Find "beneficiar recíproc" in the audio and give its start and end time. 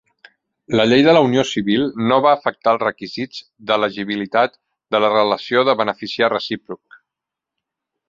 5.87-7.03